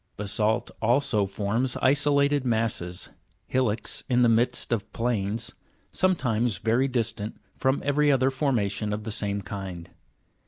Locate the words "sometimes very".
5.91-6.87